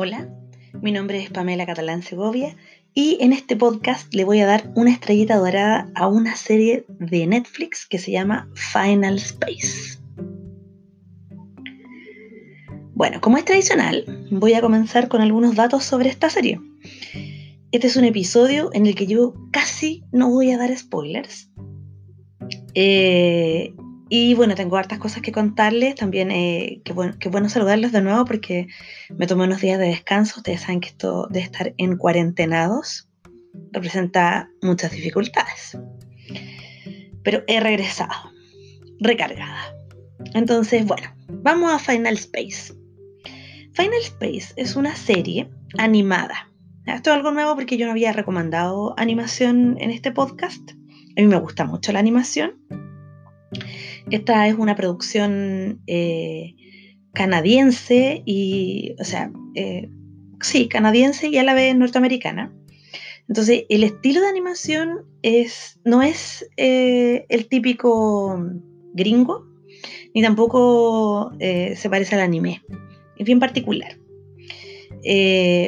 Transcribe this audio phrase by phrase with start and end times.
[0.00, 0.32] Hola,
[0.80, 2.54] mi nombre es Pamela Catalán Segovia
[2.94, 7.26] y en este podcast le voy a dar una estrellita dorada a una serie de
[7.26, 9.98] Netflix que se llama Final Space.
[12.94, 16.60] Bueno, como es tradicional, voy a comenzar con algunos datos sobre esta serie.
[17.72, 21.50] Este es un episodio en el que yo casi no voy a dar spoilers.
[22.74, 23.74] Eh,
[24.08, 25.94] y bueno, tengo hartas cosas que contarles.
[25.94, 28.68] También eh, qué, bueno, bueno saludarlos de nuevo porque
[29.16, 30.40] me tomé unos días de descanso.
[30.40, 33.08] Ustedes saben que esto de estar en cuarentenados
[33.72, 35.78] representa muchas dificultades.
[37.22, 38.32] Pero he regresado,
[39.00, 39.74] recargada.
[40.34, 42.74] Entonces, bueno, vamos a Final Space.
[43.74, 46.50] Final Space es una serie animada.
[46.86, 50.70] Esto es algo nuevo porque yo no había recomendado animación en este podcast.
[50.70, 52.54] A mí me gusta mucho la animación
[54.10, 56.54] esta es una producción eh,
[57.12, 59.88] canadiense y, o sea, eh,
[60.40, 62.52] sí, canadiense y a la vez norteamericana.
[63.28, 68.42] Entonces, el estilo de animación es, no es eh, el típico
[68.94, 69.46] gringo,
[70.14, 72.62] ni tampoco se parece al anime.
[73.18, 73.98] Es bien particular.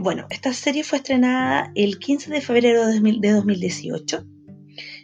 [0.00, 4.26] bueno, esta serie fue estrenada el 15 de febrero de 2018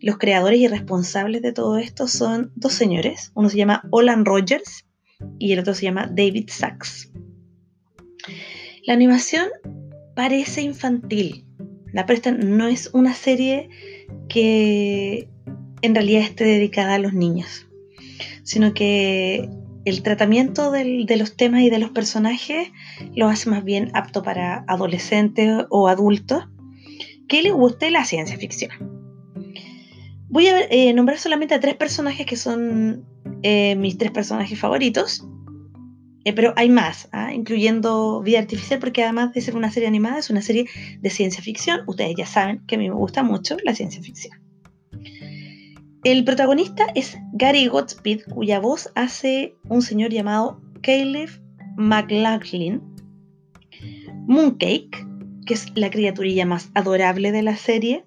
[0.00, 3.32] los creadores y responsables de todo esto son dos señores.
[3.34, 4.86] Uno se llama Olan Rogers
[5.38, 7.10] y el otro se llama David Sachs.
[8.86, 9.48] La animación
[10.14, 11.44] parece infantil.
[11.92, 13.68] La Presta no es una serie
[14.28, 15.28] que
[15.82, 17.66] en realidad esté dedicada a los niños,
[18.42, 19.48] sino que
[19.84, 22.68] el tratamiento de los temas y de los personajes
[23.14, 26.44] lo hace más bien apto para adolescentes o adultos
[27.28, 29.05] que les guste la ciencia ficción.
[30.28, 33.04] Voy a eh, nombrar solamente a tres personajes que son
[33.42, 35.26] eh, mis tres personajes favoritos.
[36.24, 37.32] Eh, pero hay más, ¿ah?
[37.32, 40.66] incluyendo Vida Artificial, porque además de ser una serie animada, es una serie
[41.00, 41.82] de ciencia ficción.
[41.86, 44.40] Ustedes ya saben que a mí me gusta mucho la ciencia ficción.
[46.02, 51.30] El protagonista es Gary Godspeed, cuya voz hace un señor llamado Caleb
[51.76, 52.80] McLaughlin.
[54.26, 55.06] Mooncake,
[55.46, 58.05] que es la criaturilla más adorable de la serie,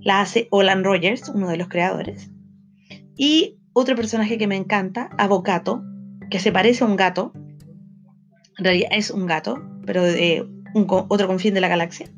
[0.00, 2.30] la hace Olan Rogers, uno de los creadores.
[3.16, 5.82] Y otro personaje que me encanta, Avocato,
[6.30, 7.32] que se parece a un gato.
[8.58, 12.10] En realidad es un gato, pero de otro confín de la galaxia.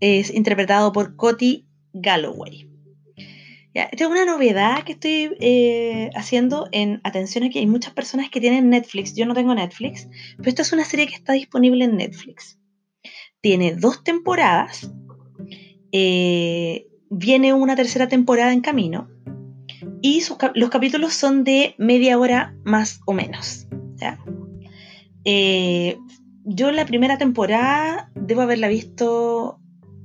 [0.00, 2.68] Es interpretado por Cody Galloway.
[3.74, 8.40] esta es una novedad que estoy eh, haciendo en atención que hay muchas personas que
[8.40, 9.14] tienen Netflix.
[9.14, 12.58] Yo no tengo Netflix, pero esta es una serie que está disponible en Netflix.
[13.40, 14.90] Tiene dos temporadas
[15.92, 19.08] eh, viene una tercera temporada en camino
[20.02, 20.22] y
[20.54, 23.66] los capítulos son de media hora más o menos.
[25.24, 25.98] Eh,
[26.44, 29.60] yo la primera temporada debo haberla visto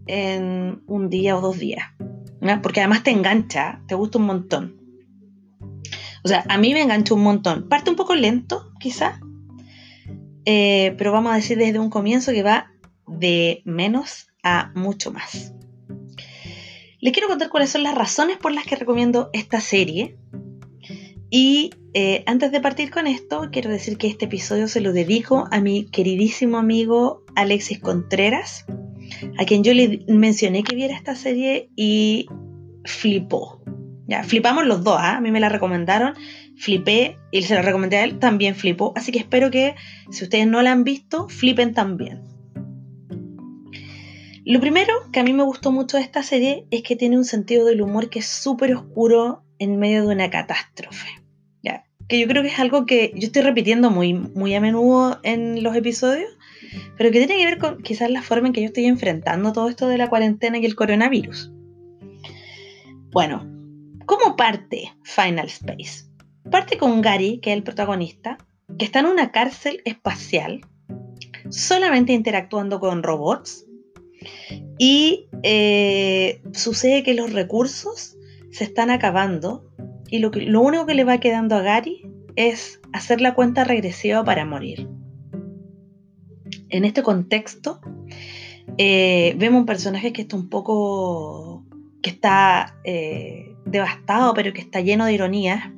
[0.07, 1.85] en un día o dos días,
[2.62, 4.81] porque además te engancha, te gusta un montón.
[6.23, 7.69] O sea, a mí me engancha un montón.
[7.69, 9.19] Parte un poco lento, quizá,
[10.46, 12.72] eh, pero vamos a decir desde un comienzo que va
[13.07, 15.53] de menos a mucho más.
[17.05, 20.17] Les quiero contar cuáles son las razones por las que recomiendo esta serie.
[21.29, 25.47] Y eh, antes de partir con esto, quiero decir que este episodio se lo dedico
[25.51, 28.66] a mi queridísimo amigo Alexis Contreras,
[29.38, 32.25] a quien yo le mencioné que viera esta serie y
[32.85, 33.61] flipó.
[34.07, 35.17] Ya, flipamos los dos, ¿ah?
[35.17, 36.16] a mí me la recomendaron,
[36.57, 38.93] flipé y se la recomendé a él, también flipó.
[38.95, 39.75] Así que espero que
[40.09, 42.34] si ustedes no la han visto, flipen también.
[44.45, 47.25] Lo primero que a mí me gustó mucho de esta serie es que tiene un
[47.25, 51.07] sentido del humor que es súper oscuro en medio de una catástrofe.
[52.07, 55.63] Que yo creo que es algo que yo estoy repitiendo muy, muy a menudo en
[55.63, 56.29] los episodios,
[57.00, 59.69] pero que tiene que ver con quizás la forma en que yo estoy enfrentando todo
[59.69, 61.51] esto de la cuarentena y el coronavirus.
[63.11, 63.51] Bueno,
[64.05, 66.05] ¿cómo parte Final Space?
[66.52, 68.37] Parte con Gary, que es el protagonista,
[68.78, 70.61] que está en una cárcel espacial,
[71.49, 73.66] solamente interactuando con robots
[74.77, 78.17] y eh, sucede que los recursos
[78.51, 79.69] se están acabando
[80.09, 82.03] y lo, lo único que le va quedando a Gary
[82.35, 84.87] es hacer la cuenta regresiva para morir.
[86.69, 87.79] En este contexto,
[88.77, 91.66] eh, vemos un personaje que está un poco.
[92.01, 95.72] que está eh, devastado, pero que está lleno de ironías,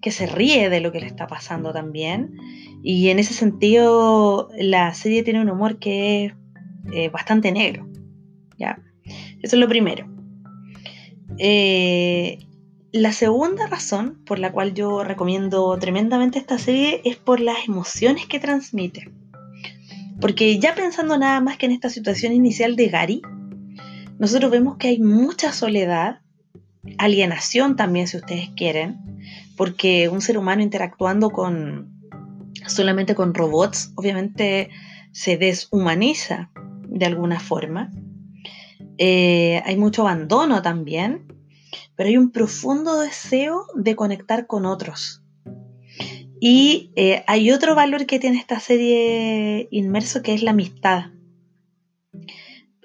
[0.00, 2.36] que se ríe de lo que le está pasando también.
[2.82, 6.34] Y en ese sentido, la serie tiene un humor que es
[6.92, 7.88] eh, bastante negro.
[8.58, 8.78] ¿ya?
[9.42, 10.08] Eso es lo primero.
[11.38, 12.38] Eh,
[12.92, 18.26] la segunda razón por la cual yo recomiendo tremendamente esta serie es por las emociones
[18.26, 19.10] que transmite.
[20.20, 23.22] Porque ya pensando nada más que en esta situación inicial de Gary,
[24.18, 26.20] nosotros vemos que hay mucha soledad,
[26.98, 28.98] alienación también si ustedes quieren,
[29.56, 32.00] porque un ser humano interactuando con
[32.66, 34.68] solamente con robots, obviamente
[35.12, 36.50] se deshumaniza
[37.00, 37.90] de alguna forma.
[38.98, 41.32] Eh, hay mucho abandono también,
[41.96, 45.24] pero hay un profundo deseo de conectar con otros.
[46.42, 51.06] Y eh, hay otro valor que tiene esta serie inmerso que es la amistad.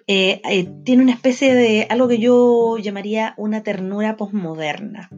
[0.07, 0.41] Eh,
[0.85, 5.09] tiene una especie de algo que yo llamaría una ternura posmoderna.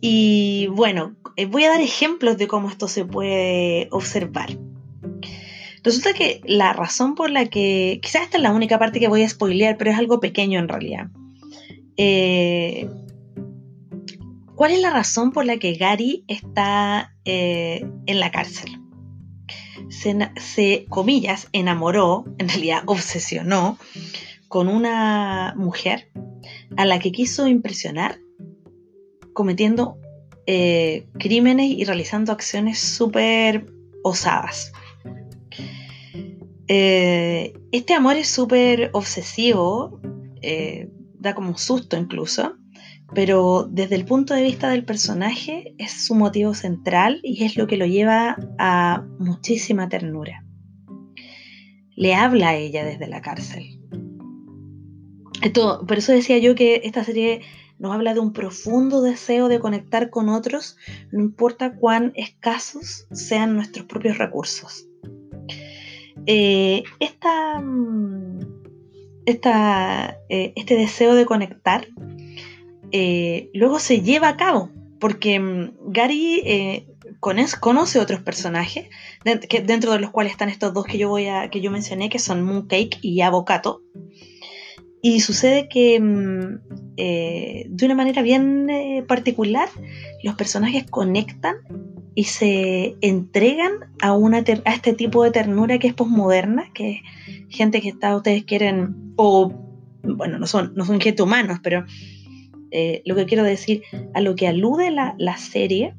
[0.00, 1.14] Y bueno,
[1.48, 4.50] voy a dar ejemplos de cómo esto se puede observar.
[5.82, 9.22] Resulta que la razón por la que, quizás esta es la única parte que voy
[9.22, 11.08] a spoilear, pero es algo pequeño en realidad.
[11.96, 12.88] Eh,
[14.54, 18.78] ¿Cuál es la razón por la que Gary está eh, en la cárcel?
[19.88, 23.78] Se, comillas, enamoró, en realidad obsesionó,
[24.48, 26.10] con una mujer
[26.76, 28.18] a la que quiso impresionar
[29.32, 29.96] cometiendo
[30.46, 33.64] eh, crímenes y realizando acciones súper
[34.02, 34.72] osadas.
[36.72, 40.00] Eh, este amor es súper obsesivo,
[40.40, 40.88] eh,
[41.18, 42.58] da como susto incluso,
[43.12, 47.66] pero desde el punto de vista del personaje es su motivo central y es lo
[47.66, 50.44] que lo lleva a muchísima ternura.
[51.96, 53.80] Le habla a ella desde la cárcel.
[55.42, 57.40] Esto, por eso decía yo que esta serie
[57.80, 60.76] nos habla de un profundo deseo de conectar con otros,
[61.10, 64.86] no importa cuán escasos sean nuestros propios recursos.
[66.26, 66.82] Eh,
[67.62, 68.40] mm,
[69.26, 71.86] eh, este deseo de conectar
[72.92, 76.86] eh, luego se lleva a cabo, porque mm, Gary
[77.20, 78.86] conoce otros personajes,
[79.24, 82.18] dentro de los cuales están estos dos que yo, voy a, que yo mencioné, que
[82.18, 83.82] son Mooncake y Avocato.
[85.02, 86.60] Y sucede que mm,
[86.96, 89.68] de una manera bien particular
[90.22, 91.56] los personajes conectan
[92.14, 97.00] y se entregan a, una a este tipo de ternura que es posmoderna, que es
[97.48, 99.52] gente que está, ustedes quieren, o
[100.02, 101.84] bueno, no son, no son gente humanos, pero
[102.70, 103.82] eh, lo que quiero decir,
[104.14, 105.94] a lo que alude la, serie,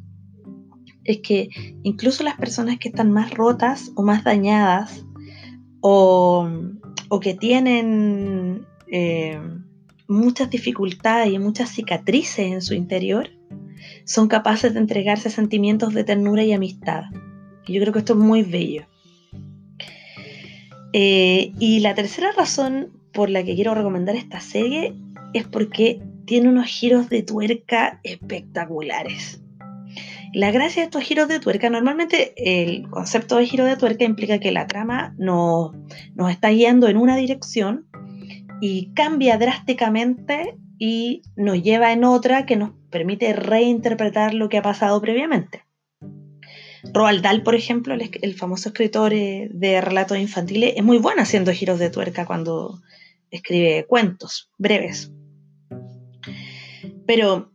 [1.03, 1.49] es que
[1.83, 5.05] incluso las personas que están más rotas o más dañadas,
[5.81, 6.49] o,
[7.21, 9.39] que tienen eh,
[10.07, 13.29] muchas dificultades y muchas cicatrices en su interior,
[14.05, 17.03] son capaces de entregarse sentimientos de ternura y amistad.
[17.67, 18.85] Yo creo que esto es muy bello.
[20.93, 24.93] Eh, y la tercera razón por la que quiero recomendar esta serie
[25.33, 29.41] es porque tiene unos giros de tuerca espectaculares.
[30.33, 34.39] La gracia de estos giros de tuerca, normalmente el concepto de giro de tuerca implica
[34.39, 35.71] que la trama nos,
[36.15, 37.85] nos está guiando en una dirección
[38.61, 44.63] y cambia drásticamente y nos lleva en otra que nos permite reinterpretar lo que ha
[44.63, 45.63] pasado previamente.
[46.91, 51.51] Roald Dahl, por ejemplo, el, famoso escritor eh, de relatos infantiles, es muy bueno haciendo
[51.51, 52.81] giros de tuerca cuando
[53.29, 55.11] escribe cuentos breves.
[57.05, 57.51] Pero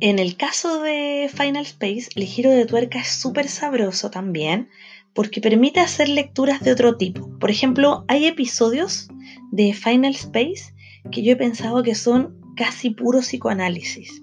[0.00, 4.70] en el caso de Final Space, el giro de tuerca es súper sabroso también
[5.12, 7.38] porque permite hacer lecturas de otro tipo.
[7.38, 9.08] Por ejemplo, hay episodios
[9.50, 10.72] de Final Space
[11.12, 14.22] que yo he pensado que son casi puro psicoanálisis.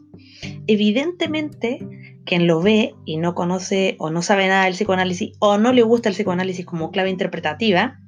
[0.67, 1.79] Evidentemente,
[2.25, 5.84] quien lo ve y no conoce o no sabe nada del psicoanálisis o no le
[5.84, 8.00] gusta el psicoanálisis como clave interpretativa,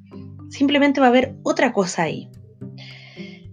[0.50, 2.30] simplemente va a ver otra cosa ahí.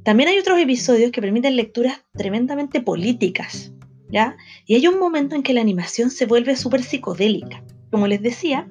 [0.02, 3.72] También hay otros episodios que permiten lecturas tremendamente políticas,
[4.10, 4.36] ¿ya?
[4.66, 7.64] Y hay un momento en que la animación se vuelve súper psicodélica.
[7.90, 8.68] Como les decía,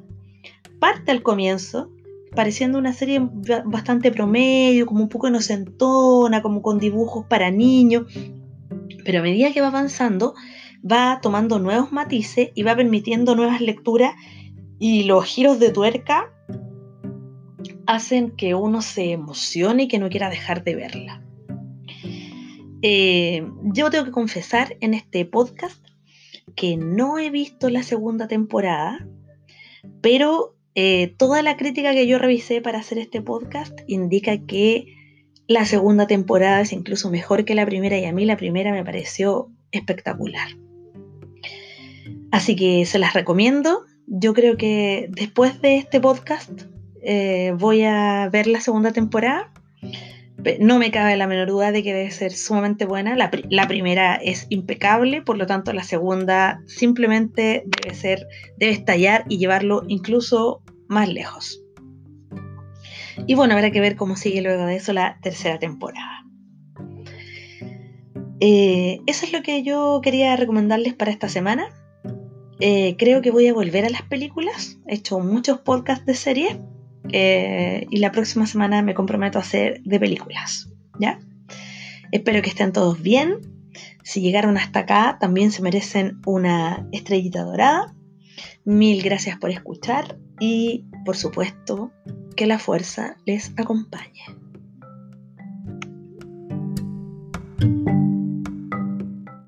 [0.80, 1.92] parte al comienzo
[2.36, 3.22] pareciendo una serie
[3.66, 8.06] bastante promedio, como un poco inocentona, como con dibujos para niños,
[9.04, 10.36] pero a medida que va avanzando
[10.90, 14.14] va tomando nuevos matices y va permitiendo nuevas lecturas
[14.80, 16.32] y los giros de tuerca
[17.88, 21.22] hacen que uno se emocione y que no quiera dejar de verla.
[22.82, 25.84] Eh, yo tengo que confesar en este podcast
[26.56, 29.08] que no he visto la segunda temporada,
[30.02, 34.94] pero eh, toda la crítica que yo revisé para hacer este podcast indica que
[35.48, 38.84] la segunda temporada es incluso mejor que la primera y a mí la primera me
[38.84, 40.50] pareció espectacular.
[42.32, 43.86] Así que se las recomiendo.
[44.08, 46.64] Yo creo que después de este podcast
[47.02, 49.54] eh, voy a ver la segunda temporada
[50.60, 53.16] no me cabe la menor duda de que debe ser sumamente buena.
[53.16, 59.38] La, primera es impecable, por lo tanto la segunda simplemente debe ser, debe estallar y
[59.38, 61.62] llevarlo incluso más lejos.
[63.28, 66.26] Y bueno, habrá que ver cómo sigue luego de eso la tercera temporada.
[68.40, 71.70] Eh, eso es lo que yo quería recomendarles para esta semana.
[72.60, 74.78] Eh, creo que voy a volver a las películas.
[74.88, 76.58] He hecho muchos podcasts de series.
[77.12, 80.70] Eh, y la próxima semana me comprometo a hacer de películas.
[81.00, 81.20] ¿Ya?
[82.12, 83.42] Espero que estén todos bien.
[84.04, 87.96] Si llegaron hasta acá, también se merecen una estrellita dorada.
[88.64, 91.92] Mil gracias por escuchar y, por supuesto,
[92.36, 94.24] que la fuerza les acompañe.